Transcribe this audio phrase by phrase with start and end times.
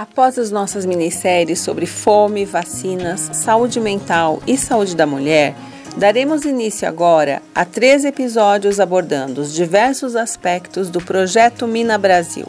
[0.00, 5.54] Após as nossas minisséries sobre fome, vacinas, saúde mental e saúde da mulher,
[5.94, 12.46] daremos início agora a três episódios abordando os diversos aspectos do projeto Mina Brasil.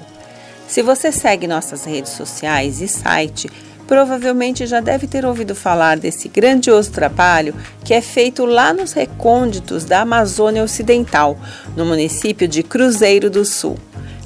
[0.66, 3.50] Se você segue nossas redes sociais e site,
[3.86, 9.84] provavelmente já deve ter ouvido falar desse grandioso trabalho que é feito lá nos recônditos
[9.84, 11.38] da Amazônia Ocidental,
[11.76, 13.78] no município de Cruzeiro do Sul.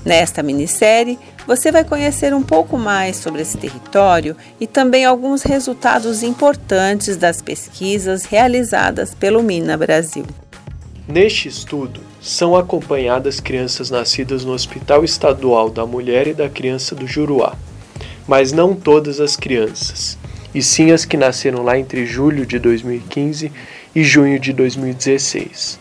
[0.06, 1.18] Nesta minissérie,
[1.48, 7.42] você vai conhecer um pouco mais sobre esse território e também alguns resultados importantes das
[7.42, 10.26] pesquisas realizadas pelo Mina Brasil.
[11.08, 17.06] Neste estudo, são acompanhadas crianças nascidas no Hospital Estadual da Mulher e da Criança do
[17.06, 17.56] Juruá,
[18.28, 20.18] mas não todas as crianças,
[20.54, 23.52] e sim as que nasceram lá entre julho de 2015
[23.94, 25.78] e junho de 2016.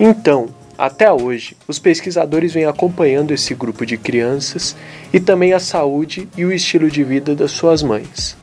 [0.00, 0.48] Então,
[0.78, 4.76] até hoje, os pesquisadores vêm acompanhando esse grupo de crianças
[5.12, 8.36] e também a saúde e o estilo de vida das suas mães.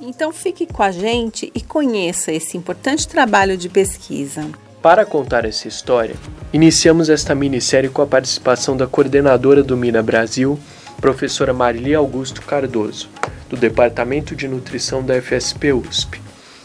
[0.00, 4.44] Então fique com a gente e conheça esse importante trabalho de pesquisa.
[4.82, 6.16] Para contar essa história,
[6.52, 10.58] iniciamos esta minissérie com a participação da coordenadora do Mina Brasil,
[11.00, 13.08] professora Marili Augusto Cardoso,
[13.48, 16.20] do Departamento de Nutrição da FSP USP,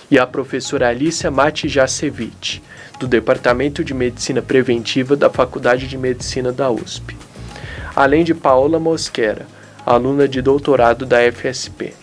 [0.09, 2.61] e a professora Alicia Matijasevich,
[2.99, 7.15] do Departamento de Medicina Preventiva da Faculdade de Medicina da USP,
[7.95, 9.45] além de Paola Mosquera,
[9.85, 11.93] aluna de doutorado da FSP.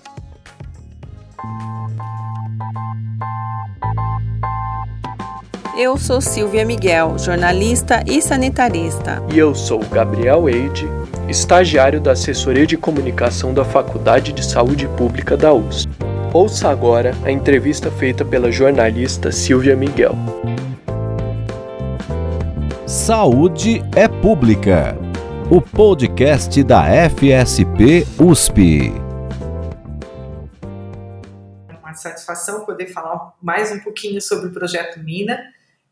[5.76, 9.20] Eu sou Silvia Miguel, jornalista e sanitarista.
[9.32, 10.86] E eu sou Gabriel Eide,
[11.28, 15.88] estagiário da Assessoria de Comunicação da Faculdade de Saúde Pública da USP.
[16.34, 20.16] Ouça agora a entrevista feita pela jornalista Silvia Miguel.
[22.88, 24.98] Saúde é Pública,
[25.48, 28.92] o podcast da FSP USP.
[31.68, 35.38] É uma satisfação poder falar mais um pouquinho sobre o projeto Mina.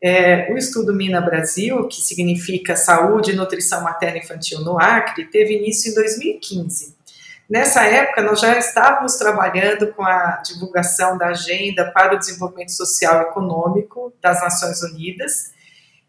[0.03, 5.55] É, o estudo Mina Brasil, que significa Saúde e Nutrição Materna Infantil no Acre, teve
[5.55, 7.01] início em 2015.
[7.49, 13.19] Nessa época, nós já estávamos trabalhando com a divulgação da Agenda para o Desenvolvimento Social
[13.19, 15.53] e Econômico das Nações Unidas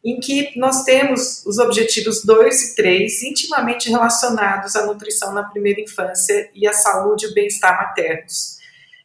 [0.04, 5.80] em que nós temos os objetivos 2 e 3 intimamente relacionados à nutrição na primeira
[5.80, 8.58] infância e à saúde e bem-estar maternos.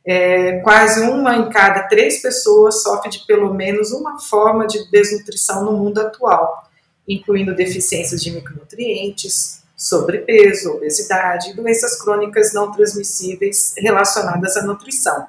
[0.06, 5.64] É, quase uma em cada três pessoas sofre de pelo menos uma forma de desnutrição
[5.64, 6.70] no mundo atual,
[7.08, 15.26] incluindo deficiências de micronutrientes, sobrepeso, obesidade e doenças crônicas não transmissíveis relacionadas à nutrição.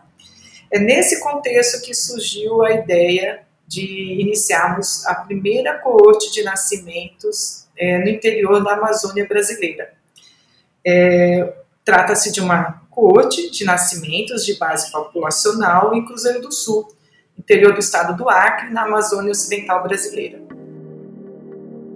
[0.69, 7.99] É nesse contexto que surgiu a ideia de iniciarmos a primeira coorte de nascimentos é,
[7.99, 9.93] no interior da Amazônia brasileira.
[10.85, 16.93] É, Trata-se de uma coorte de nascimentos de base populacional em Cruzeiro do Sul,
[17.39, 20.41] interior do estado do Acre, na Amazônia Ocidental brasileira.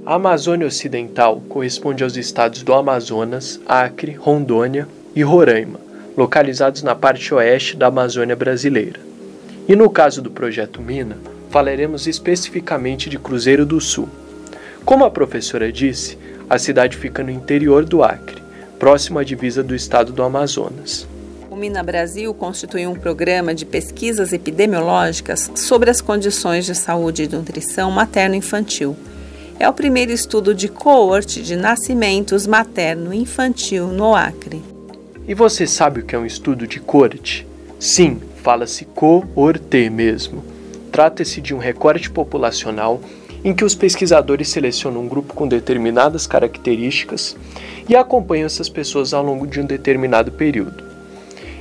[0.06, 5.80] A Amazônia Ocidental corresponde aos estados do Amazonas, Acre, Rondônia e Roraima,
[6.14, 9.00] localizados na parte oeste da Amazônia brasileira.
[9.66, 11.16] E no caso do projeto Mina,
[11.48, 14.06] falaremos especificamente de Cruzeiro do Sul.
[14.84, 16.18] Como a professora disse,
[16.50, 18.42] a cidade fica no interior do Acre,
[18.78, 21.08] próximo à divisa do estado do Amazonas.
[21.50, 27.28] O Mina Brasil constitui um programa de pesquisas epidemiológicas sobre as condições de saúde e
[27.28, 28.94] nutrição materno-infantil.
[29.58, 34.62] É o primeiro estudo de coorte de nascimentos materno-infantil no Acre.
[35.26, 37.46] E você sabe o que é um estudo de coorte?
[37.78, 40.54] Sim, fala-se coorte mesmo
[40.94, 43.00] Trata-se de um recorte populacional
[43.44, 47.36] em que os pesquisadores selecionam um grupo com determinadas características
[47.88, 50.84] e acompanham essas pessoas ao longo de um determinado período.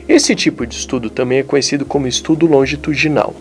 [0.08, 3.36] Esse tipo de estudo também é conhecido como estudo longitudinal.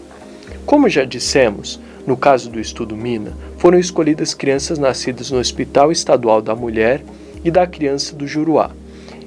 [0.65, 6.43] Como já dissemos, no caso do estudo Mina, foram escolhidas crianças nascidas no Hospital Estadual
[6.43, 7.03] da Mulher
[7.45, 8.71] e da Criança do Juruá,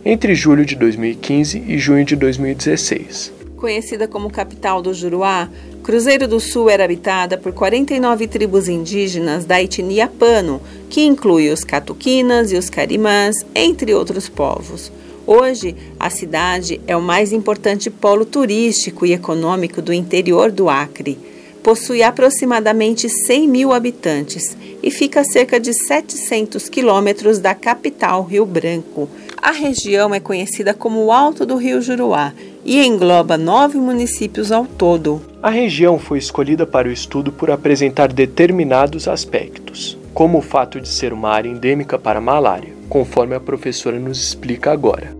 [0.03, 3.33] entre julho de 2015 e junho de 2016.
[3.55, 5.49] Conhecida como capital do Juruá,
[5.81, 11.63] Cruzeiro do Sul era habitada por 49 tribos indígenas da etnia Pano, que inclui os
[11.63, 14.91] Catuquinas e os Carimãs, entre outros povos.
[15.27, 21.17] Hoje, a cidade é o mais importante polo turístico e econômico do interior do Acre.
[21.65, 28.45] Possui aproximadamente 100 mil habitantes e fica a cerca de 700 quilômetros da capital, Rio
[28.45, 29.09] Branco.
[29.41, 32.33] A região é conhecida como o Alto do Rio Juruá
[32.63, 35.19] e engloba nove municípios ao todo.
[35.41, 40.87] A região foi escolhida para o estudo por apresentar determinados aspectos, como o fato de
[40.87, 45.14] ser uma área endêmica para a malária, conforme a professora nos explica agora.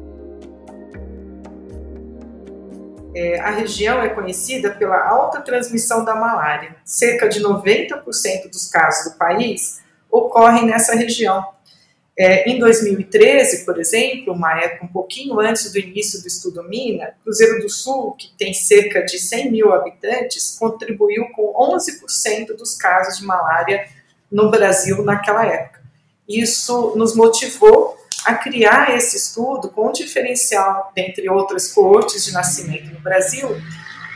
[3.51, 6.75] Região é conhecida pela alta transmissão da malária.
[6.83, 9.81] Cerca de 90% dos casos do país
[10.11, 11.45] ocorrem nessa região.
[12.17, 17.13] É, em 2013, por exemplo, uma época um pouquinho antes do início do estudo Mina,
[17.23, 23.19] Cruzeiro do Sul, que tem cerca de 100 mil habitantes, contribuiu com 11% dos casos
[23.19, 23.85] de malária
[24.31, 25.81] no Brasil naquela época.
[26.27, 27.94] Isso nos motivou
[28.25, 33.49] a criar esse estudo com diferencial dentre outras coortes de nascimento no Brasil,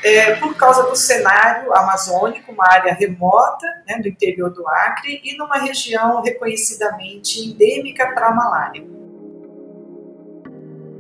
[0.04, 5.38] é, por causa do cenário amazônico, uma área remota né, do interior do Acre e
[5.38, 8.84] numa região reconhecidamente endêmica para a malária.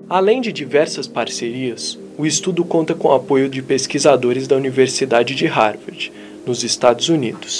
[0.09, 5.45] Além de diversas parcerias, o estudo conta com o apoio de pesquisadores da Universidade de
[5.47, 6.11] Harvard,
[6.45, 7.58] nos Estados Unidos.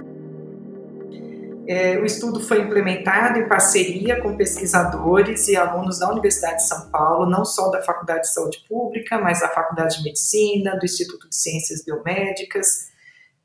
[1.71, 6.89] É, o estudo foi implementado em parceria com pesquisadores e alunos da Universidade de São
[6.89, 11.30] Paulo, não só da Faculdade de Saúde Pública, mas da Faculdade de Medicina, do Instituto
[11.30, 12.89] de Ciências Biomédicas,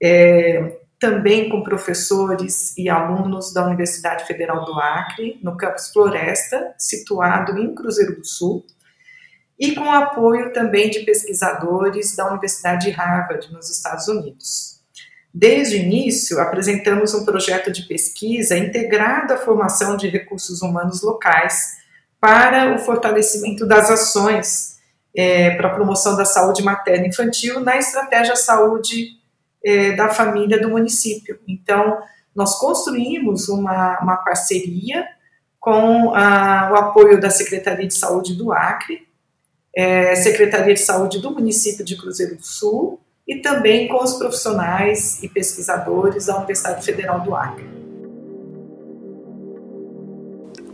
[0.02, 7.58] é, também com professores e alunos da Universidade Federal do Acre, no campus Floresta, situado
[7.58, 8.64] em Cruzeiro do Sul,
[9.58, 14.73] e com apoio também de pesquisadores da Universidade de Harvard, nos Estados Unidos.
[15.36, 21.72] Desde o início, apresentamos um projeto de pesquisa integrado à formação de recursos humanos locais
[22.20, 24.78] para o fortalecimento das ações
[25.12, 29.08] é, para a promoção da saúde materna e infantil na estratégia saúde
[29.64, 31.40] é, da família do município.
[31.48, 32.00] Então,
[32.32, 35.04] nós construímos uma, uma parceria
[35.58, 39.04] com a, o apoio da Secretaria de Saúde do Acre,
[39.74, 45.22] é, Secretaria de Saúde do município de Cruzeiro do Sul e também com os profissionais
[45.22, 47.64] e pesquisadores da Universidade Federal do Acre.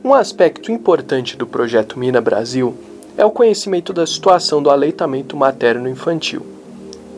[0.03, 2.75] Um aspecto importante do projeto Mina Brasil
[3.17, 6.45] é o conhecimento da situação do aleitamento materno-infantil.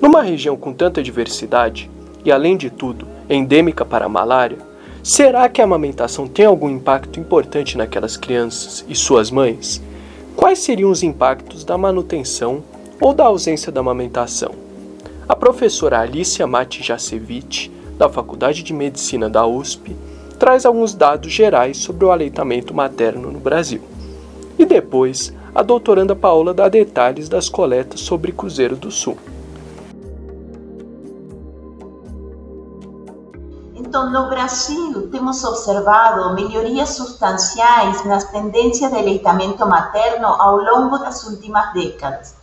[0.00, 1.88] Numa região com tanta diversidade,
[2.25, 4.58] e além de tudo, endêmica para a malária,
[5.02, 9.81] será que a amamentação tem algum impacto importante naquelas crianças e suas mães?
[10.37, 12.62] Quais seriam os impactos da manutenção
[13.00, 14.72] ou da ausência da amamentação?
[15.29, 19.97] A professora Alicia Matijasevich, da Faculdade de Medicina da USP,
[20.39, 23.81] traz alguns dados gerais sobre o aleitamento materno no Brasil.
[24.59, 29.17] E depois, a doutoranda Paola dá detalhes das coletas sobre Cruzeiro do Sul.
[33.77, 41.25] Então, no Brasil, temos observado melhorias substanciais nas tendências de aleitamento materno ao longo das
[41.29, 42.42] últimas décadas.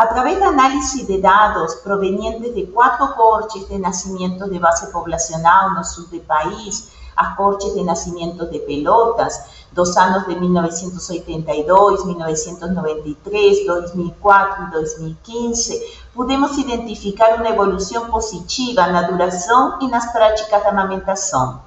[0.00, 5.74] A través de análisis de datos provenientes de cuatro cortes de nacimientos de base poblacional
[5.74, 9.42] no sur del país, a cortes de nacimientos de pelotas,
[9.72, 15.82] dos años de 1982, 1993, 2004 y 2015,
[16.14, 21.60] pudimos identificar una evolución positiva en la duración y en las prácticas de amamentación.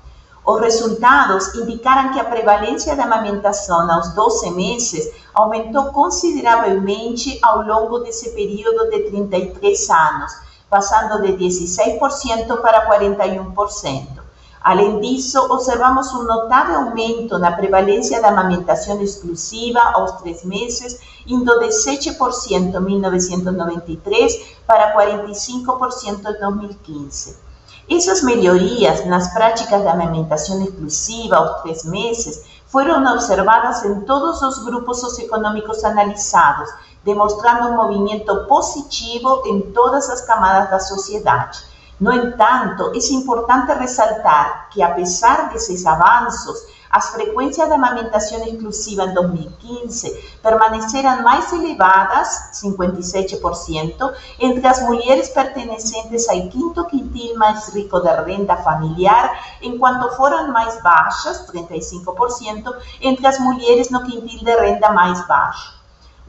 [0.43, 7.99] Os resultados indicaram que a prevalência da amamentação aos 12 meses aumentou consideravelmente ao longo
[7.99, 10.31] desse período de 33 anos,
[10.69, 14.21] passando de 16% para 41%.
[14.61, 21.59] Além disso, observamos um notável aumento na prevalência da amamentação exclusiva aos 3 meses, indo
[21.59, 27.51] de 7% em 1993 para 45% em 2015.
[27.89, 34.65] Esas melhorías nas práticas de amamentación exclusiva aos tres meses fueron observadas en todos los
[34.65, 36.69] grupos socioeconómicos analizados,
[37.03, 41.51] demostrando un movimiento positivo en todas las camadas de la sociedad.
[41.99, 48.45] No entanto, es importante resaltar que a pesar de esos avances, as frequências de amamentação
[48.45, 57.69] exclusiva em 2015 permaneceram mais elevadas, 57%, entre as mulheres pertencentes ao quinto quintil mais
[57.73, 64.55] rico de renda familiar, enquanto foram mais baixas, 35%, entre as mulheres no quintil de
[64.55, 65.80] renda mais baixo.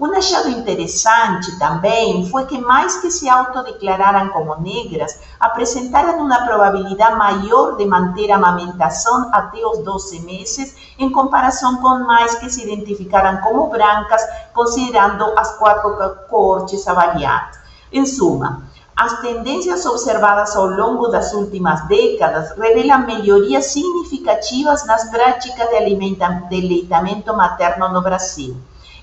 [0.02, 7.14] Um achado interessante também foi que mais que se autodeclararam como negras, apresentaram uma probabilidade
[7.14, 12.64] maior de manter a amamentação até os 12 meses, em comparação com mais que se
[12.64, 14.20] identificaram como brancas,
[14.52, 15.96] considerando as quatro
[16.28, 17.60] cortes avaliadas.
[17.92, 18.64] Em suma,
[18.96, 27.36] as tendências observadas ao longo das últimas décadas revelam melhorias significativas nas práticas de aleitamento
[27.36, 28.56] materno no Brasil.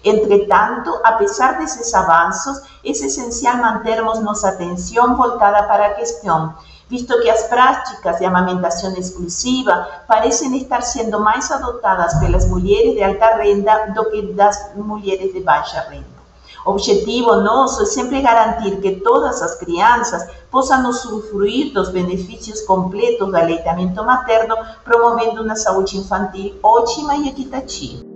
[0.03, 6.53] Entretanto, a pesar desses avanços, é essencial mantermos nossa atenção voltada para a questão,
[6.89, 13.03] visto que as práticas de amamentação exclusiva parecem estar sendo mais adotadas pelas mulheres de
[13.03, 16.19] alta renda do que das mulheres de baixa renda.
[16.65, 23.27] O objetivo nosso é sempre garantir que todas as crianças possam usufruir dos benefícios completos
[23.27, 28.08] do aleitamento materno, promovendo uma saúde infantil ótima e equitativa.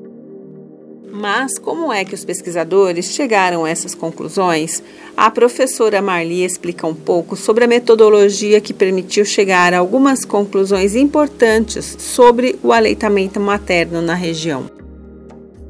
[1.16, 4.82] Mas como é que os pesquisadores chegaram a essas conclusões?
[5.16, 10.96] A professora Marli explica um pouco sobre a metodologia que permitiu chegar a algumas conclusões
[10.96, 14.66] importantes sobre o aleitamento materno na região.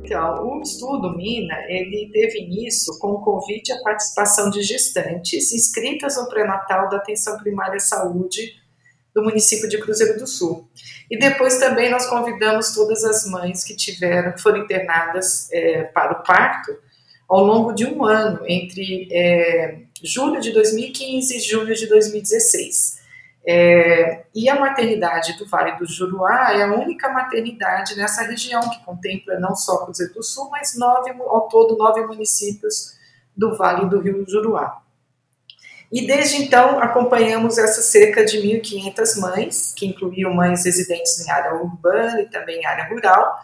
[0.02, 6.16] Então, o estudo Mina, ele teve início com o convite à participação de gestantes inscritas
[6.16, 8.63] no pré-natal da Atenção Primária Saúde
[9.14, 10.68] do município de Cruzeiro do Sul.
[11.10, 16.24] E depois também nós convidamos todas as mães que tiveram, foram internadas é, para o
[16.24, 16.76] parto
[17.30, 23.02] ao longo de um ano, entre é, julho de 2015 e julho de 2016.
[23.46, 28.84] É, e a maternidade do Vale do Juruá é a única maternidade nessa região que
[28.86, 32.98] contempla não só Cruzeiro do Sul, mas nove, ao todo nove municípios
[33.36, 34.83] do Vale do Rio Juruá.
[35.94, 41.54] E desde então acompanhamos essas cerca de 1.500 mães, que incluíam mães residentes em área
[41.54, 43.36] urbana e também em área rural.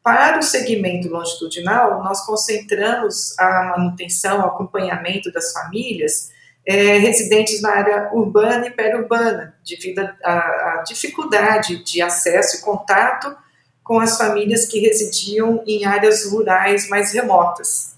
[0.00, 6.30] Para o segmento longitudinal, nós concentramos a manutenção, o acompanhamento das famílias
[6.64, 13.36] é, residentes na área urbana e periurbana, devido à dificuldade de acesso e contato
[13.82, 17.96] com as famílias que residiam em áreas rurais mais remotas.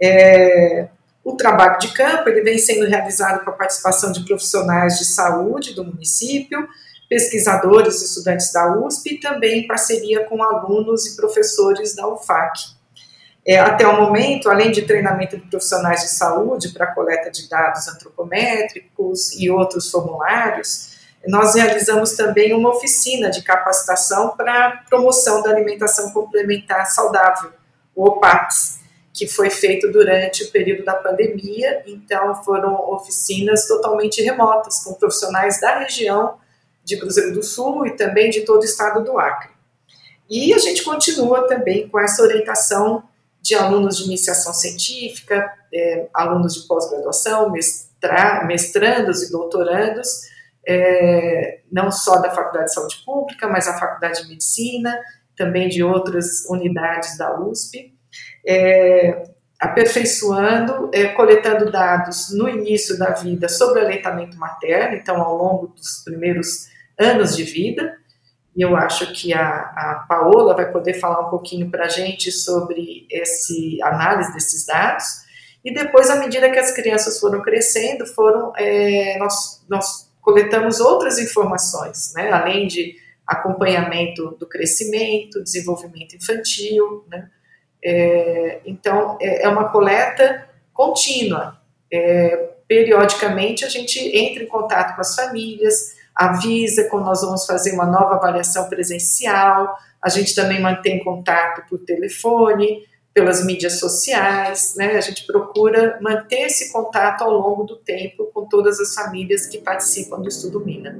[0.00, 0.86] É,
[1.24, 5.74] o trabalho de campo ele vem sendo realizado com a participação de profissionais de saúde
[5.74, 6.68] do município,
[7.08, 12.72] pesquisadores e estudantes da USP e também em parceria com alunos e professores da UFAC.
[13.44, 17.88] É, até o momento, além de treinamento de profissionais de saúde para coleta de dados
[17.88, 20.92] antropométricos e outros formulários,
[21.26, 27.50] nós realizamos também uma oficina de capacitação para promoção da alimentação complementar saudável,
[27.94, 28.06] o
[29.12, 35.60] que foi feito durante o período da pandemia, então foram oficinas totalmente remotas, com profissionais
[35.60, 36.38] da região
[36.82, 39.50] de Cruzeiro do Sul e também de todo o estado do Acre.
[40.30, 43.04] E a gente continua também com essa orientação
[43.40, 50.22] de alunos de iniciação científica, é, alunos de pós-graduação, mestra, mestrandos e doutorandos,
[50.66, 54.98] é, não só da Faculdade de Saúde Pública, mas a Faculdade de Medicina,
[55.36, 57.92] também de outras unidades da USP
[58.46, 59.24] é,
[59.58, 65.68] aperfeiçoando, é, coletando dados no início da vida sobre o aleitamento materno, então ao longo
[65.68, 67.96] dos primeiros anos de vida,
[68.56, 72.30] e eu acho que a, a Paola vai poder falar um pouquinho para a gente
[72.30, 75.22] sobre esse análise desses dados,
[75.64, 81.18] e depois, à medida que as crianças foram crescendo, foram é, nós, nós coletamos outras
[81.18, 87.30] informações, né, além de acompanhamento do crescimento, desenvolvimento infantil, né,
[87.84, 91.58] é, então, é, é, uma coleta contínua.
[91.92, 97.72] É, periodicamente, a gente entra em contato com as famílias, avisa quando nós vamos fazer
[97.72, 104.96] uma nova avaliação presencial, a gente também mantém contato por telefone, pelas mídias sociais, né?
[104.96, 109.58] A gente procura manter esse contato ao longo do tempo com todas as famílias que
[109.58, 110.98] participam do estudo Mina.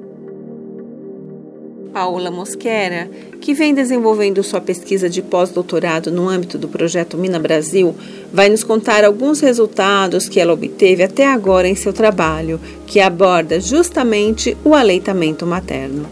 [1.93, 3.09] Paula Mosquera,
[3.41, 7.95] que vem desenvolvendo sua pesquisa de pós-doutorado no âmbito do projeto Mina Brasil,
[8.33, 13.61] vai nos contar alguns resultados que ela obteve até agora em seu trabalho, que aborda
[13.61, 16.09] justamente o aleitamento materno.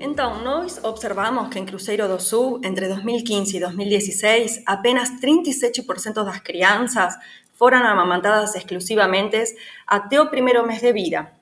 [0.00, 6.40] Então, nós observamos que em Cruzeiro do Sul, entre 2015 e 2016, apenas 37% das
[6.40, 7.14] crianças
[7.52, 9.54] foram amamantadas exclusivamente
[9.86, 11.39] até o primeiro mês de vida.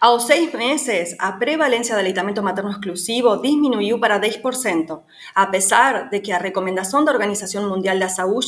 [0.00, 5.02] A los seis meses, a prevalencia de aleitamento materno exclusivo disminuyó para 10%,
[5.34, 8.44] a pesar de que la recomendación de la Organización Mundial de Salud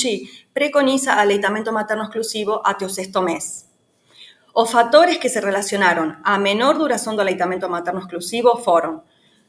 [0.52, 3.68] preconiza aleitamento materno exclusivo hasta el sexto mes.
[4.54, 9.02] Los factores que se relacionaron a menor duración del aleitamento materno exclusivo fueron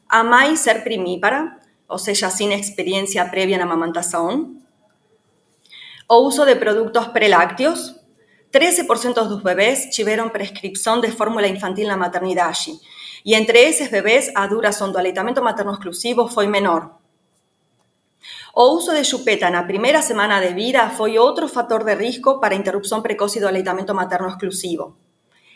[0.08, 4.66] a más ser primípara, o sea, sin experiencia previa en amamantación,
[6.06, 7.96] o uso de productos prelácteos,
[8.50, 12.72] 13% dos bebés tiveram prescripción de fórmula infantil na maternidade.
[13.24, 16.96] E entre esses bebés, a duração do aleitamento materno exclusivo foi menor.
[18.54, 22.54] O uso de chupeta na primeira semana de vida foi outro fator de risco para
[22.54, 24.96] a interrupção precoce do aleitamento materno exclusivo.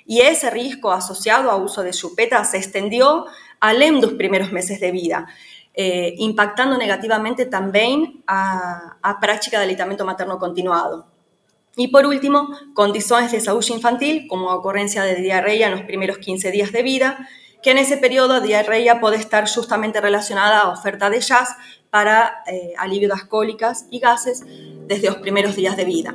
[0.06, 3.24] E esse risco associado ao uso de chupeta se estendeu
[3.60, 5.26] além dos primeiros meses de vida,
[5.74, 11.11] eh, impactando negativamente também a, a prática de aleitamento materno continuado.
[11.76, 16.50] Y por último, condiciones de salud infantil, como ocurrencia de diarrea en los primeros 15
[16.50, 17.28] días de vida,
[17.62, 21.50] que en ese periodo diarrea puede estar justamente relacionada a oferta de jazz
[21.90, 23.28] para eh, alivio de las
[23.90, 24.42] y gases
[24.86, 26.14] desde los primeros días de vida.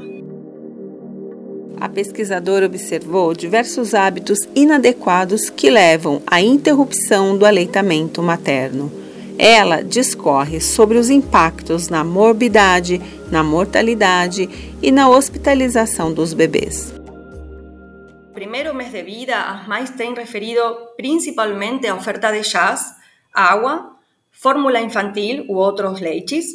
[1.79, 9.06] A pesquisadora observou diversos hábitos inadequados que levam à interrupção do aleitamento materno.
[9.39, 12.99] Ela discorre sobre os impactos na morbidade,
[13.31, 14.49] na mortalidade
[14.81, 16.91] e na hospitalização dos bebês.
[18.33, 20.61] Primeiro mês de vida, as mães têm referido
[20.95, 22.95] principalmente a oferta de chás,
[23.31, 23.95] água,
[24.31, 26.45] fórmula infantil ou outros leites,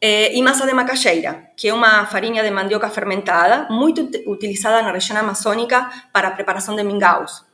[0.00, 4.92] eh, e massa de macaxeira, que é uma farinha de mandioca fermentada, muito utilizada na
[4.92, 7.44] região amazônica para a preparação de mingaus.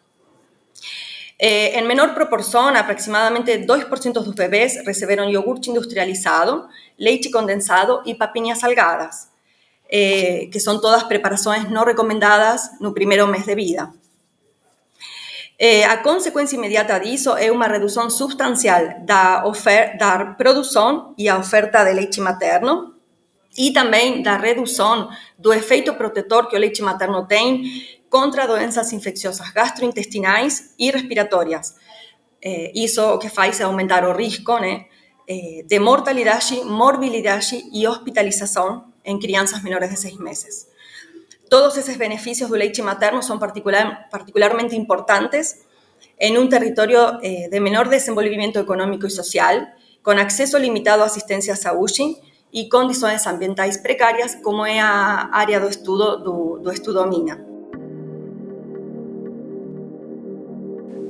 [1.45, 8.61] Eh, en menor proporción, aproximadamente 2% dos bebés receberam iogurte industrializado, leite condensado e papinhas
[8.61, 9.29] salgadas,
[9.91, 13.93] eh, que são todas preparações não recomendadas no primeiro mês de vida.
[15.59, 19.43] Eh, a consequência imediata disso é uma redução substancial da,
[19.99, 22.95] da produção e a oferta de leite materno
[23.59, 27.65] e também da redução do efeito protetor que o leite materno tem
[28.12, 31.76] contra doenças infecciosas gastrointestinais e respiratórias.
[32.42, 34.87] Eh, isso que faz é aumentar o risco né,
[35.26, 40.69] eh, de mortalidade, morbilidade e hospitalização em crianças menores de seis meses.
[41.49, 45.62] Todos esos beneficios del leche materno son particular, particularmente importantes
[46.19, 51.54] en un territorio eh, de menor desenvolvimiento económico y social, con acceso limitado a asistencia
[51.54, 57.07] a saúde y condiciones ambientales precarias, como es a área do estudo do, do estudo
[57.07, 57.52] MINA.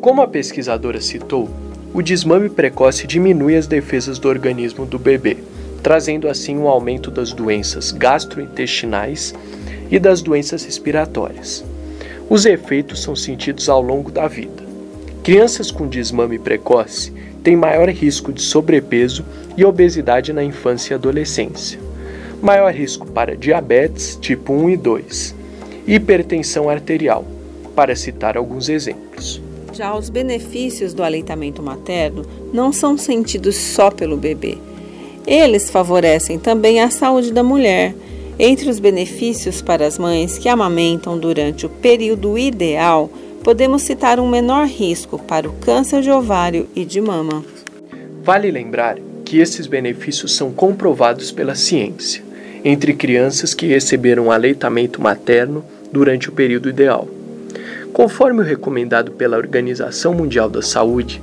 [0.02, 1.48] Como a pesquisadora citou,
[1.94, 5.36] o desmame precoce diminui as defesas do organismo do bebê,
[5.80, 9.32] trazendo assim um aumento das doenças gastrointestinais
[9.88, 11.64] e das doenças respiratórias.
[12.28, 14.64] Os efeitos são sentidos ao longo da vida.
[15.22, 17.12] Crianças com desmame precoce
[17.44, 19.24] têm maior risco de sobrepeso
[19.56, 21.78] e obesidade na infância e adolescência,
[22.42, 25.34] maior risco para diabetes tipo 1 e 2,
[25.86, 27.24] hipertensão arterial,
[27.76, 29.11] para citar alguns exemplos.
[29.72, 34.58] Já os benefícios do aleitamento materno não são sentidos só pelo bebê.
[35.26, 37.94] Eles favorecem também a saúde da mulher,
[38.38, 43.10] entre os benefícios para as mães que amamentam durante o período ideal,
[43.42, 47.44] podemos citar um menor risco para o câncer de ovário e de mama.
[48.22, 52.22] Vale lembrar que esses benefícios são comprovados pela ciência
[52.64, 57.08] entre crianças que receberam aleitamento materno durante o período ideal.
[57.92, 61.22] Conforme o recomendado pela Organização Mundial da Saúde,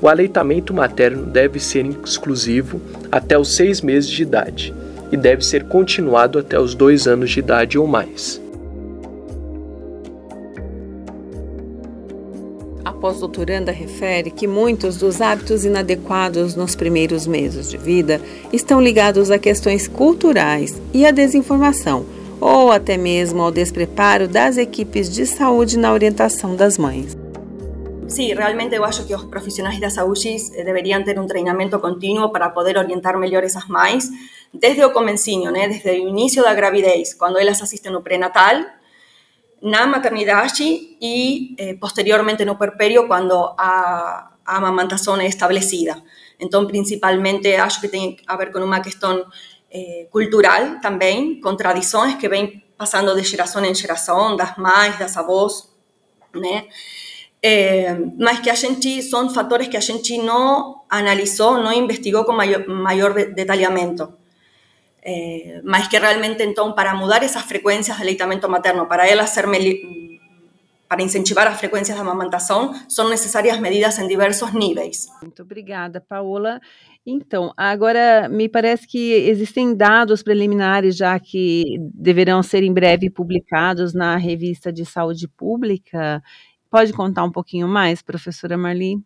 [0.00, 2.80] o aleitamento materno deve ser exclusivo
[3.12, 4.74] até os seis meses de idade
[5.12, 8.40] e deve ser continuado até os dois anos de idade ou mais.
[12.82, 18.20] A pós-doutoranda refere que muitos dos hábitos inadequados nos primeiros meses de vida
[18.52, 22.06] estão ligados a questões culturais e à desinformação,
[22.40, 27.16] ou até mesmo ao despreparo das equipes de saúde na orientação das mães.
[28.08, 32.50] Sim, realmente eu acho que os profissionais da saúde deveriam ter um treinamento contínuo para
[32.50, 34.08] poder orientar melhor essas mães
[34.54, 38.64] desde o comecinho, né, desde o início da gravidez, quando elas assistem no pré-natal,
[39.60, 40.62] na maternidade
[41.00, 46.00] e eh, posteriormente no puerperio, quando a, a é estabelecida.
[46.38, 49.24] Então, principalmente, acho que tem a ver com uma questão
[49.76, 55.16] eh, cultural também, com tradições que vêm passando de geração em geração, das mães, das
[55.16, 55.68] avós,
[56.34, 56.66] né?
[57.42, 62.32] Eh, mas que a gente são fatores que a gente não analisou, não investigou com
[62.32, 64.04] maior, maior detalhamento
[65.08, 69.46] eh, más que realmente entonces para mudar esas frecuencias de aleitamento materno, para él hacer
[70.88, 75.08] para incentivar as frequências da amamentação, são necessárias medidas em diversos níveis.
[75.22, 76.60] Muito obrigada, Paola.
[77.08, 83.94] Então, agora me parece que existem dados preliminares já que deverão ser em breve publicados
[83.94, 86.20] na revista de saúde pública.
[86.68, 88.96] Pode contar um pouquinho mais, professora Marli?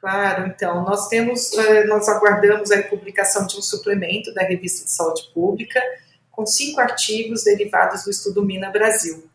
[0.00, 4.90] Claro, então, nós temos, eh, nós aguardamos a publicação de um suplemento da Revista de
[4.90, 5.80] Saúde Pública,
[6.30, 9.28] com cinco artigos derivados do estudo Mina Brasil.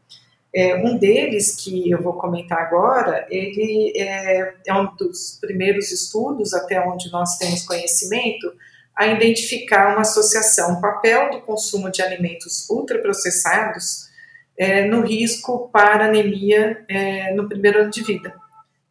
[0.57, 6.51] É, um deles, que eu vou comentar agora, ele é, é um dos primeiros estudos,
[6.51, 8.51] até onde nós temos conhecimento,
[8.95, 14.07] a identificar uma associação, o papel do consumo de alimentos ultraprocessados
[14.57, 18.33] é, no risco para anemia é, no primeiro ano de vida.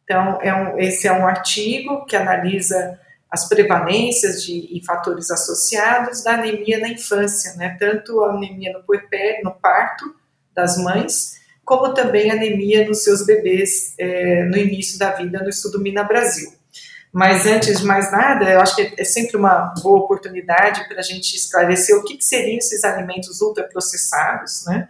[0.04, 2.96] Então, é um, esse é um artigo que analisa
[3.28, 7.76] as prevalências de, e fatores associados da anemia na infância, né?
[7.76, 8.84] tanto a anemia no
[9.42, 10.14] no parto
[10.54, 15.80] das mães, como também anemia nos seus bebês é, no início da vida, no estudo
[15.80, 16.52] Mina Brasil.
[17.12, 21.02] Mas antes de mais nada, eu acho que é sempre uma boa oportunidade para a
[21.02, 24.88] gente esclarecer o que, que seriam esses alimentos ultraprocessados, né?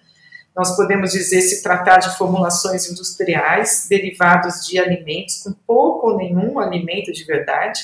[0.55, 6.59] Nós podemos dizer se tratar de formulações industriais derivados de alimentos com pouco ou nenhum
[6.59, 7.81] alimento de verdade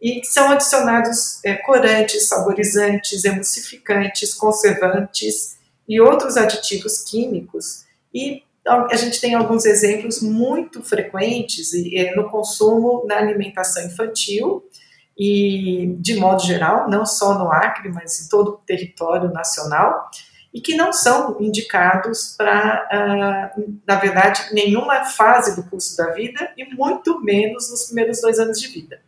[0.00, 5.56] e que são adicionados é, corantes, saborizantes, emulsificantes, conservantes
[5.88, 7.83] e outros aditivos químicos.
[8.14, 14.64] E a gente tem alguns exemplos muito frequentes é, no consumo na alimentação infantil
[15.18, 20.08] e, de modo geral, não só no Acre, mas em todo o território nacional
[20.52, 26.52] e que não são indicados para, uh, na verdade, nenhuma fase do curso da vida
[26.56, 29.00] e muito menos nos primeiros dois anos de vida.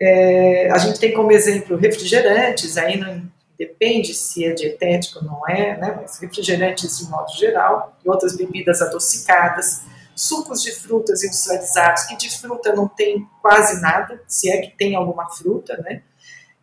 [0.00, 3.22] É, a gente tem como exemplo refrigerantes, aí não
[3.66, 8.36] depende se é dietético ou não é, né, mas refrigerantes de modo geral, e outras
[8.36, 9.82] bebidas adocicadas,
[10.14, 14.96] sucos de frutas industrializados, que de fruta não tem quase nada, se é que tem
[14.96, 16.02] alguma fruta, né,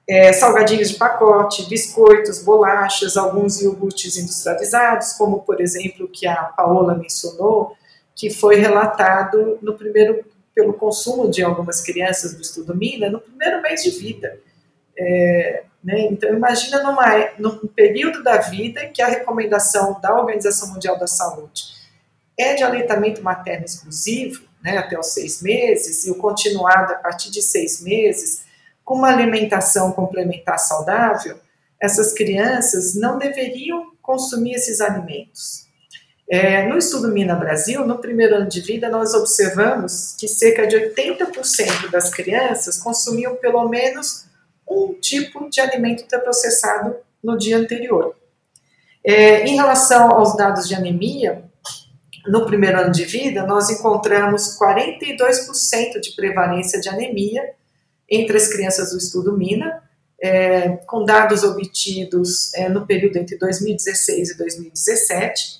[0.07, 6.95] é, salgadinhos de pacote, biscoitos, bolachas, alguns iogurtes industrializados, como por exemplo que a Paola
[6.95, 7.75] mencionou,
[8.15, 13.61] que foi relatado no primeiro pelo consumo de algumas crianças do estudo Mina no primeiro
[13.61, 14.39] mês de vida.
[15.01, 17.05] É, né, então imagina numa,
[17.37, 21.63] num período da vida que a recomendação da Organização Mundial da Saúde
[22.37, 27.31] é de aleitamento materno exclusivo, né, até os seis meses, e o continuado a partir
[27.31, 28.43] de seis meses,
[28.83, 31.37] com uma alimentação complementar saudável,
[31.81, 35.67] essas crianças não deveriam consumir esses alimentos.
[36.29, 40.75] É, no estudo Mina Brasil, no primeiro ano de vida, nós observamos que cerca de
[40.75, 44.28] 80% das crianças consumiam pelo menos
[44.69, 48.15] um tipo de alimento ultraprocessado no dia anterior.
[49.03, 51.43] É, em relação aos dados de anemia,
[52.27, 57.41] no primeiro ano de vida, nós encontramos 42% de prevalência de anemia
[58.09, 59.81] entre as crianças do estudo Mina,
[60.21, 65.59] é, com dados obtidos é, no período entre 2016 e 2017.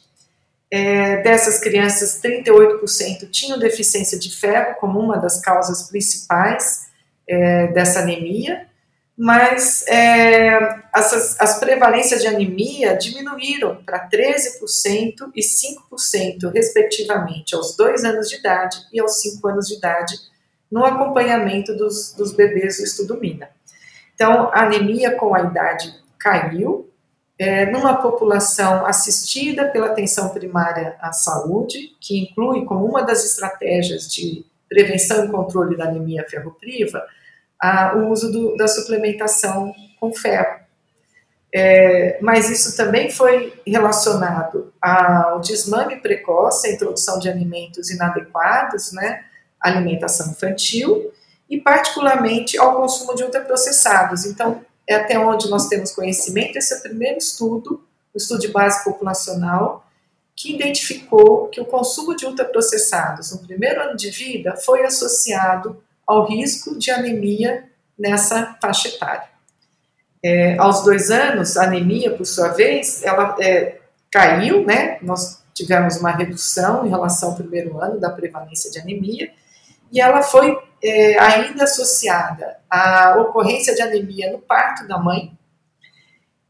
[0.72, 6.88] É, dessas crianças, 38% tinham deficiência de ferro como uma das causas principais
[7.28, 8.68] é, dessa anemia,
[9.22, 18.06] mas é, as, as prevalências de anemia diminuíram para 13% e 5%, respectivamente, aos 2
[18.06, 20.16] anos de idade e aos 5 anos de idade,
[20.72, 23.50] no acompanhamento dos, dos bebês do estudo MINA.
[24.16, 26.90] Então, a anemia com a idade caiu,
[27.38, 34.10] é, numa população assistida pela atenção primária à saúde, que inclui como uma das estratégias
[34.10, 37.04] de prevenção e controle da anemia ferropriva
[37.60, 40.60] a, o uso do, da suplementação com ferro.
[41.54, 49.24] É, mas isso também foi relacionado ao desmame precoce, a introdução de alimentos inadequados, né,
[49.60, 51.12] alimentação infantil
[51.50, 54.26] e particularmente ao consumo de ultraprocessados.
[54.26, 58.48] Então, é até onde nós temos conhecimento, esse é o primeiro estudo, o estudo de
[58.50, 59.86] base populacional,
[60.36, 66.26] que identificou que o consumo de ultraprocessados no primeiro ano de vida foi associado ao
[66.26, 67.66] risco de anemia
[67.98, 69.30] nessa faixa etária.
[70.26, 73.78] É, aos dois anos, a anemia, por sua vez, ela é,
[74.12, 74.98] caiu, né?
[75.04, 79.32] Nós tivemos uma redução em relação ao primeiro ano da prevalência de anemia,
[79.92, 85.38] e ela foi é, ainda associada à ocorrência de anemia no parto da mãe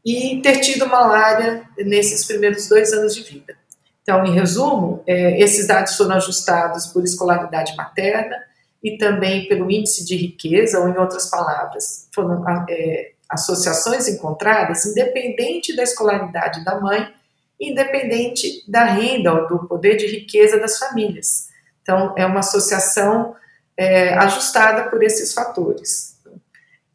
[0.04, 3.54] e ter tido malária nesses primeiros dois anos de vida.
[4.02, 8.49] Então, em resumo, é, esses dados foram ajustados por escolaridade materna
[8.82, 15.76] e também pelo índice de riqueza, ou em outras palavras, foram é, associações encontradas independente
[15.76, 17.12] da escolaridade da mãe,
[17.60, 21.50] independente da renda ou do poder de riqueza das famílias.
[21.82, 23.36] Então, é uma associação
[23.76, 26.18] é, ajustada por esses fatores.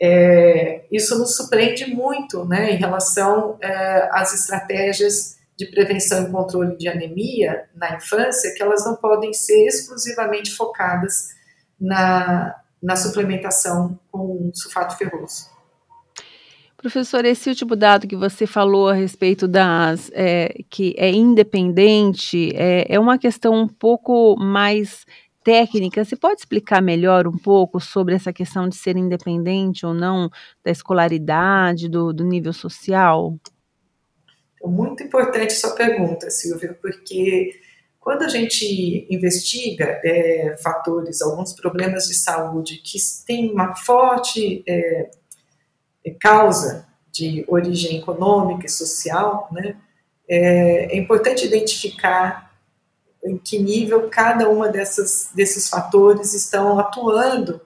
[0.02, 6.76] É, isso nos surpreende muito né, em relação é, às estratégias de prevenção e controle
[6.76, 11.35] de anemia na infância, que elas não podem ser exclusivamente focadas
[11.80, 15.56] na, na suplementação com sulfato ferroso.
[16.78, 22.86] Professor, esse último dado que você falou a respeito das é, que é independente é,
[22.88, 25.04] é uma questão um pouco mais
[25.44, 26.06] técnica.
[26.06, 30.30] Você pode explicar melhor um pouco sobre essa questão de ser independente ou não
[30.64, 33.36] da escolaridade, do, do nível social?
[34.64, 37.60] É muito importante sua pergunta, Silvia, porque
[38.06, 45.10] quando a gente investiga é, fatores, alguns problemas de saúde que têm uma forte é,
[46.06, 49.76] é, causa de origem econômica e social, né,
[50.30, 52.56] é, é, importante identificar
[53.24, 57.60] em que nível cada uma dessas, desses fatores estão atuando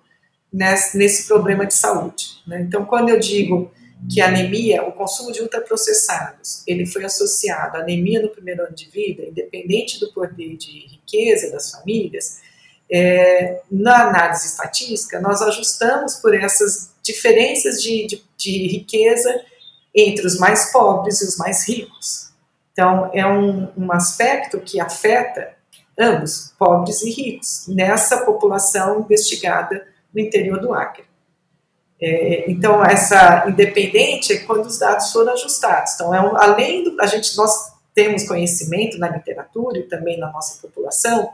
[0.53, 2.41] nesse, nesse problema de saúde.
[2.47, 2.61] Né?
[2.61, 3.69] Então, quando eu digo
[4.07, 8.75] que a anemia, o consumo de ultraprocessados, ele foi associado à anemia no primeiro ano
[8.75, 12.39] de vida, independente do poder de riqueza das famílias,
[12.91, 19.41] é, na análise estatística, nós ajustamos por essas diferenças de, de, de, riqueza
[19.93, 22.31] entre os mais pobres e os mais ricos.
[22.71, 25.53] Então, é um, um aspecto que afeta
[25.99, 31.08] ambos, pobres e ricos, nessa população investigada no interior do Acre.
[32.01, 35.93] É, então, essa independente é quando os dados foram ajustados.
[35.95, 36.99] Então, é um, além do.
[37.01, 41.29] A gente, nós temos conhecimento na literatura e também na nossa população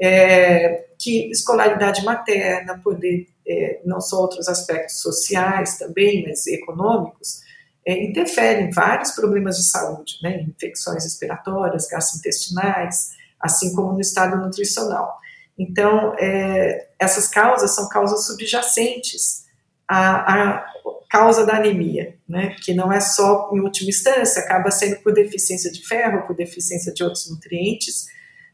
[0.00, 7.42] é, que escolaridade materna, poder, é, não só outros aspectos sociais também, mas econômicos,
[7.86, 14.36] é, interferem em vários problemas de saúde, né, infecções respiratórias, gastrointestinais, assim como no estado
[14.36, 15.18] nutricional.
[15.58, 19.44] Então, é, essas causas são causas subjacentes
[19.90, 20.66] à, à,
[21.08, 25.72] causa da anemia, né, que não é só, em última instância, acaba sendo por deficiência
[25.72, 28.06] de ferro, por deficiência de outros nutrientes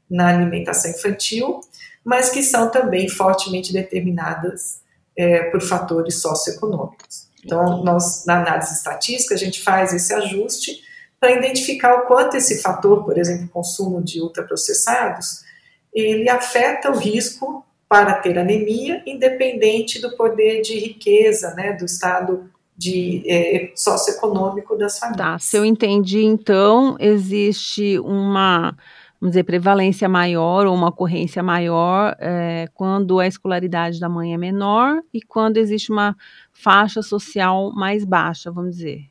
[0.08, 1.60] na alimentação infantil,
[2.02, 4.80] mas que são também fortemente determinadas
[5.14, 7.28] é, por fatores socioeconômicos.
[7.44, 10.82] Então, nós, na análise estatística, a gente faz esse ajuste
[11.20, 15.44] para identificar o quanto esse fator, por exemplo, consumo de ultraprocessados,
[15.92, 22.50] ele afeta o risco para ter anemia, independente do poder de riqueza, né, do estado
[22.76, 25.26] de é, socioeconômico das famílias.
[25.26, 28.76] Tá, se eu entendi, então, existe uma,
[29.20, 34.36] vamos dizer, prevalência maior ou uma ocorrência maior é, quando a escolaridade da mãe é
[34.36, 36.14] menor e quando existe uma
[36.52, 39.08] faixa social mais baixa, vamos dizer.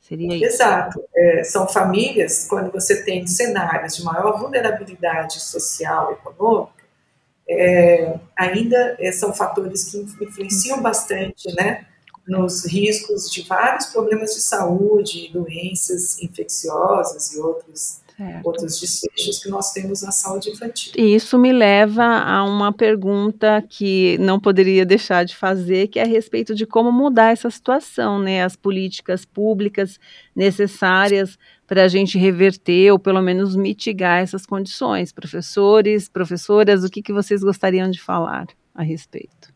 [0.00, 0.44] Seria isso?
[0.44, 1.02] Exato.
[1.16, 6.73] É, são famílias, quando você tem cenários de maior vulnerabilidade social e econômica,
[7.48, 11.86] é, ainda é, são fatores que influenciam bastante né,
[12.26, 18.46] nos riscos de vários problemas de saúde, doenças infecciosas e outros Certo.
[18.46, 20.92] outros desfechos que nós temos na saúde infantil.
[20.96, 26.02] E isso me leva a uma pergunta que não poderia deixar de fazer, que é
[26.02, 28.44] a respeito de como mudar essa situação, né?
[28.44, 29.98] As políticas públicas
[30.34, 35.12] necessárias para a gente reverter ou pelo menos mitigar essas condições.
[35.12, 39.52] Professores, professoras, o que, que vocês gostariam de falar a respeito?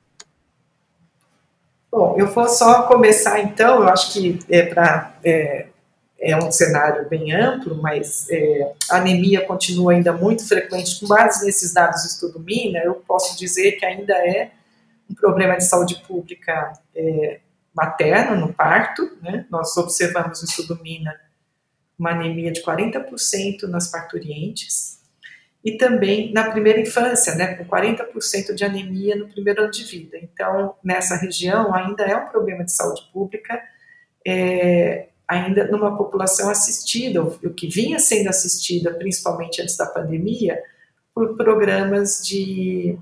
[1.90, 5.68] Bom, eu vou só começar então, eu acho que é para é,
[6.20, 11.46] é um cenário bem amplo, mas é, a anemia continua ainda muito frequente, com base
[11.46, 14.50] nesses dados do estudo MINA, eu posso dizer que ainda é
[15.10, 17.40] um problema de saúde pública é,
[17.74, 19.46] materno, no parto, né?
[19.50, 21.14] nós observamos no estudo MINA
[21.98, 24.98] uma anemia de 40% nas parturientes,
[25.64, 30.16] e também na primeira infância, né, com 40% de anemia no primeiro ano de vida.
[30.22, 33.60] Então, nessa região ainda é um problema de saúde pública,
[34.26, 40.62] é, ainda numa população assistida, o que vinha sendo assistida, principalmente antes da pandemia,
[41.14, 42.96] por programas de,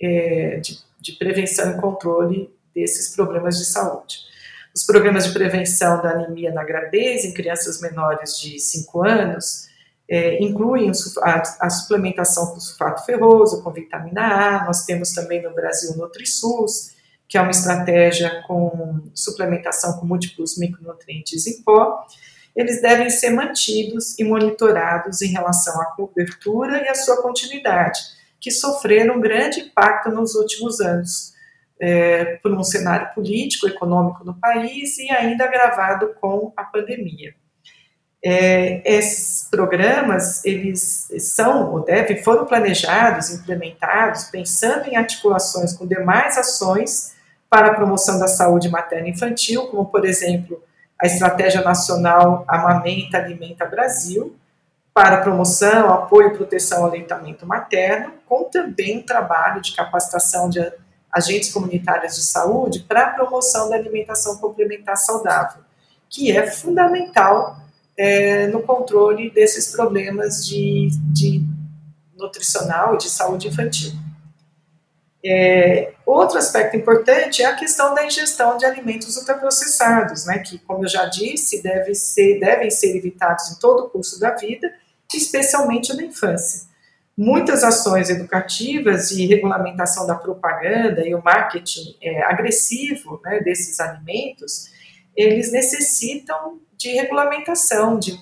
[0.00, 4.18] é, de, de, prevenção e controle desses problemas de saúde.
[4.76, 9.70] Os programas de prevenção da anemia na gravidez em crianças menores de 5 anos
[10.06, 15.54] é, incluem a, a, suplementação com sulfato ferroso, com vitamina A, nós temos também no
[15.54, 16.94] Brasil o NutriSUS,
[17.26, 22.06] que é uma estratégia com suplementação com múltiplos micronutrientes em pó,
[22.54, 27.98] eles devem ser mantidos e monitorados em relação à cobertura e à sua continuidade,
[28.38, 31.34] que sofreram um grande impacto nos últimos anos,
[31.80, 37.34] é, por um cenário político, econômico no país e ainda agravado com a pandemia.
[38.24, 46.36] É, esses programas, eles são ou devem, foram planejados, implementados, pensando em articulações com demais
[46.36, 47.14] ações
[47.48, 50.60] para a promoção da saúde materna e infantil, como, por exemplo,
[51.00, 54.34] a Estratégia Nacional Amamenta Alimenta Brasil,
[54.92, 60.58] para promoção, apoio e proteção ao aleitamento materno, com também um trabalho de capacitação de
[61.12, 65.62] agentes comunitários de saúde para a promoção da alimentação complementar saudável,
[66.08, 67.58] que é fundamental
[67.96, 71.42] é, no controle desses problemas de, de
[72.16, 73.92] nutricional e de saúde infantil.
[75.24, 80.84] É, outro aspecto importante é a questão da ingestão de alimentos ultraprocessados, né, que, como
[80.84, 84.72] eu já disse, deve ser, devem ser evitados em todo o curso da vida,
[85.12, 86.65] especialmente na infância.
[87.16, 94.70] Muitas ações educativas de regulamentação da propaganda e o marketing é, agressivo né, desses alimentos,
[95.16, 98.20] eles necessitam de regulamentação, de,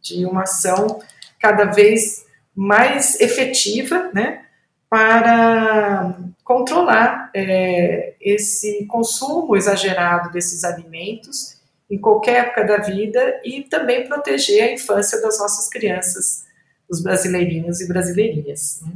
[0.00, 1.00] de uma ação
[1.40, 4.44] cada vez mais efetiva, né,
[4.88, 14.06] para controlar é, esse consumo exagerado desses alimentos em qualquer época da vida e também
[14.06, 16.44] proteger a infância das nossas crianças,
[16.90, 18.92] os brasileirinhos e brasileirinhas, né?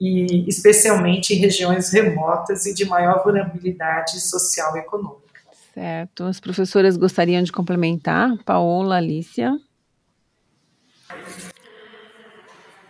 [0.00, 5.28] e especialmente em regiões remotas e de maior vulnerabilidade social e econômica.
[5.74, 6.24] Certo.
[6.24, 8.36] As professoras gostariam de complementar?
[8.44, 9.56] Paola, Alicia?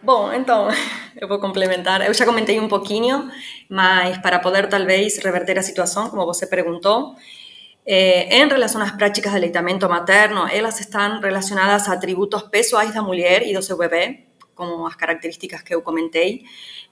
[0.03, 0.69] Bom, então,
[1.21, 2.07] eu vou complementar.
[2.07, 3.31] Eu já comentei um pouquinho,
[3.69, 7.15] mas para poder talvez reverter a situação, como você perguntou,
[7.91, 12.93] Eh, en relación a las prácticas de aleitamento materno, ellas están relacionadas a atributos pessoais
[12.93, 14.28] da mulher e do seu bebé,
[14.59, 16.43] como as características que eu comentei,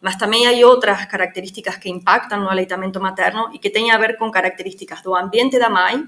[0.00, 4.16] mas também há outras características que impactam no aleitamento materno e que têm a ver
[4.16, 6.04] com características do ambiente da mãe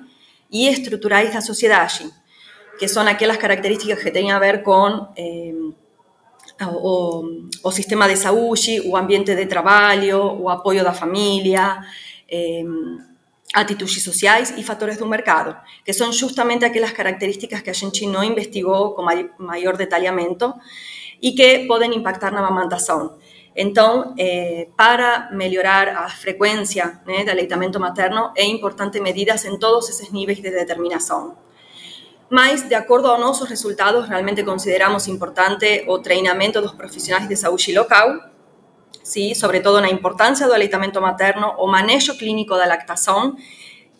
[0.49, 2.09] e estruturais da sociedade,
[2.79, 5.53] que são aquelas características que têm a ver com eh,
[6.65, 11.81] o, o, sistema de saúde, o ambiente de trabalho, o apoio da família,
[12.31, 12.63] eh,
[13.53, 18.23] atitudes sociais e fatores do mercado, que são justamente aquelas características que a gente não
[18.23, 19.03] investigou com
[19.39, 19.77] maior
[21.21, 23.17] e que podem impactar na amamantação.
[23.55, 30.13] Então, eh, para melhorar a frequência né, aleitamento materno, é importante medidas em todos esses
[30.13, 31.37] níveis de determinação.
[32.31, 37.73] Mas, de acordo aos nossos resultados, realmente consideramos importante o treinamento dos profissionais de saúde
[37.73, 38.31] local,
[39.03, 39.35] ¿sí?
[39.35, 43.35] sobre todo la importancia del aleitamento materno, o manejo clínico da lactação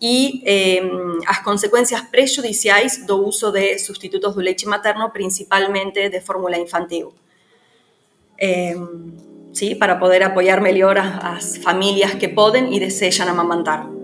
[0.01, 0.81] e eh,
[1.27, 7.13] as consequências prejudiciais do uso de substitutos do leite materno, principalmente de fórmula infantil.
[8.37, 8.75] Eh,
[9.53, 13.99] sí, para poder apoiar melhor as famílias que podem e desejam amamantar.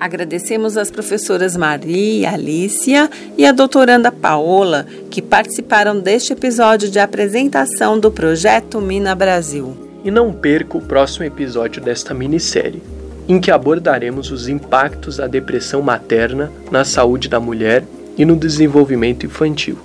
[0.00, 7.98] Agradecemos às professoras Maria Alicia e a doutoranda Paola, que participaram deste episódio de apresentação
[7.98, 9.76] do projeto Mina Brasil.
[10.04, 12.80] E não perca o próximo episódio desta minissérie,
[13.28, 17.84] em que abordaremos os impactos da depressão materna na saúde da mulher
[18.16, 19.78] e no desenvolvimento infantil.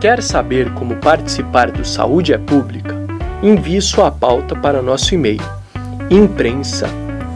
[0.00, 2.94] Quer saber como participar do Saúde é Pública?
[3.42, 5.40] Envie sua pauta para nosso e-mail
[6.10, 6.88] imprensa